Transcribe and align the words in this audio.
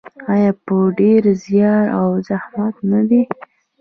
آیا 0.33 0.51
په 0.65 0.75
ډیر 0.99 1.23
زیار 1.45 1.85
او 1.99 2.07
زحمت 2.27 2.75
نه 2.91 3.01
دی؟ 3.09 3.21